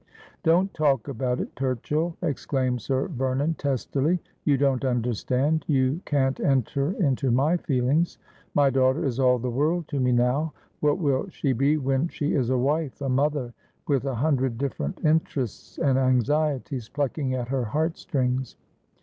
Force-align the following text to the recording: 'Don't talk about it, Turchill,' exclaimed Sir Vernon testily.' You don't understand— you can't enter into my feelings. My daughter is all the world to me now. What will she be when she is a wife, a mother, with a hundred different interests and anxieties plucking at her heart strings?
'Don't 0.43 0.73
talk 0.73 1.07
about 1.07 1.39
it, 1.39 1.53
Turchill,' 1.55 2.15
exclaimed 2.23 2.81
Sir 2.81 3.07
Vernon 3.09 3.53
testily.' 3.53 4.19
You 4.45 4.57
don't 4.57 4.83
understand— 4.83 5.63
you 5.67 6.01
can't 6.05 6.39
enter 6.39 6.93
into 6.93 7.29
my 7.29 7.55
feelings. 7.57 8.17
My 8.55 8.71
daughter 8.71 9.05
is 9.05 9.19
all 9.19 9.37
the 9.37 9.51
world 9.51 9.87
to 9.89 9.99
me 9.99 10.11
now. 10.11 10.53
What 10.79 10.97
will 10.97 11.29
she 11.29 11.53
be 11.53 11.77
when 11.77 12.07
she 12.07 12.33
is 12.33 12.49
a 12.49 12.57
wife, 12.57 12.99
a 12.99 13.09
mother, 13.09 13.53
with 13.87 14.05
a 14.05 14.15
hundred 14.15 14.57
different 14.57 15.05
interests 15.05 15.77
and 15.77 15.99
anxieties 15.99 16.89
plucking 16.89 17.35
at 17.35 17.49
her 17.49 17.65
heart 17.65 17.95
strings? 17.95 18.55